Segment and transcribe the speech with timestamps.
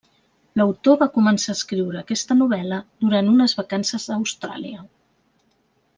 [0.59, 4.83] L'autor va començar a escriure aquesta novel·la durant unes vacances a Austràlia.